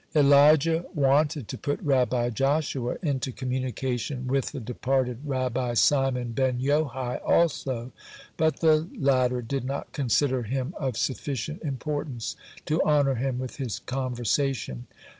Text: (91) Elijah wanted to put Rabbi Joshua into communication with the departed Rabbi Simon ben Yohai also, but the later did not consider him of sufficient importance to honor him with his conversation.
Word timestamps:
(91) 0.15 0.25
Elijah 0.33 0.85
wanted 0.95 1.47
to 1.47 1.59
put 1.59 1.79
Rabbi 1.83 2.31
Joshua 2.31 2.95
into 3.03 3.31
communication 3.31 4.25
with 4.27 4.47
the 4.51 4.59
departed 4.59 5.19
Rabbi 5.23 5.75
Simon 5.75 6.31
ben 6.31 6.57
Yohai 6.57 7.19
also, 7.23 7.91
but 8.35 8.61
the 8.61 8.87
later 8.95 9.43
did 9.43 9.63
not 9.63 9.93
consider 9.93 10.41
him 10.41 10.73
of 10.79 10.97
sufficient 10.97 11.61
importance 11.61 12.35
to 12.65 12.81
honor 12.81 13.13
him 13.13 13.37
with 13.37 13.57
his 13.57 13.77
conversation. 13.77 14.87